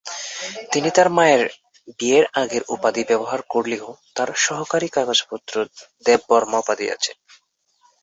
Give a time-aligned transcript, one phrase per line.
[0.71, 1.41] তিনি তার মায়ের
[1.97, 3.85] বিয়ের আগের উপাধি ব্যবহার করলেও
[4.15, 5.53] তার সরকারী কাগজপত্র
[6.05, 7.11] দেব বর্মা উপাধি আছে।